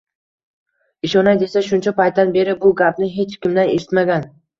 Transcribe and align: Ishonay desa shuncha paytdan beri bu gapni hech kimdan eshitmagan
Ishonay 1.07 1.35
desa 1.41 1.61
shuncha 1.67 1.93
paytdan 1.99 2.33
beri 2.37 2.55
bu 2.63 2.71
gapni 2.79 3.11
hech 3.19 3.37
kimdan 3.45 3.71
eshitmagan 3.75 4.27